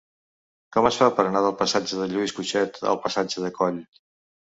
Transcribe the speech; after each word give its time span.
Com 0.77 0.85
es 0.89 0.95
fa 1.01 1.09
per 1.19 1.25
anar 1.31 1.43
del 1.45 1.53
passatge 1.59 1.99
de 1.99 2.07
Lluís 2.13 2.33
Cutchet 2.37 2.81
al 2.93 2.99
passatge 3.05 3.45
de 3.45 3.53
Coll? 3.59 3.79